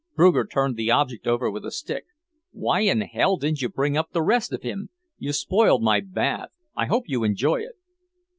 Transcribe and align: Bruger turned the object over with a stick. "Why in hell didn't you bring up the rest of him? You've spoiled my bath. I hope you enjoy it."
Bruger 0.15 0.47
turned 0.47 0.77
the 0.77 0.89
object 0.89 1.27
over 1.27 1.51
with 1.51 1.63
a 1.63 1.69
stick. 1.69 2.05
"Why 2.49 2.79
in 2.79 3.01
hell 3.01 3.37
didn't 3.37 3.61
you 3.61 3.69
bring 3.69 3.95
up 3.95 4.13
the 4.13 4.23
rest 4.23 4.51
of 4.51 4.63
him? 4.63 4.89
You've 5.19 5.35
spoiled 5.35 5.83
my 5.83 5.99
bath. 5.99 6.49
I 6.75 6.87
hope 6.87 7.03
you 7.05 7.23
enjoy 7.23 7.57
it." 7.59 7.75